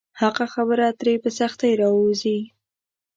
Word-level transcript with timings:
حقه 0.19 0.45
خبره 0.53 0.87
ترې 0.99 1.13
په 1.23 1.29
سختۍ 1.39 1.71
راووځي. 1.81 2.39